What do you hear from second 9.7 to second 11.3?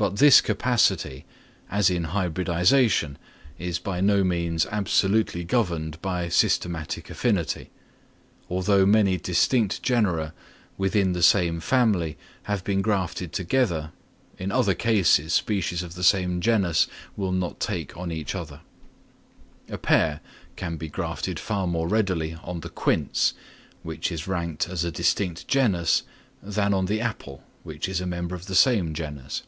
genera within the